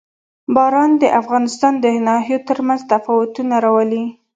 باران 0.55 0.91
د 1.01 1.03
افغانستان 1.21 1.73
د 1.83 1.85
ناحیو 2.07 2.45
ترمنځ 2.49 2.81
تفاوتونه 2.91 3.55
راولي. 3.65 4.03